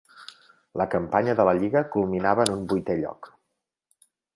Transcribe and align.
La 0.81 0.87
campanya 0.93 1.37
de 1.41 1.47
la 1.49 1.55
Lliga 1.59 1.85
culminava 1.97 2.49
en 2.49 2.59
un 2.59 2.67
vuitè 2.75 3.01
lloc. 3.05 3.35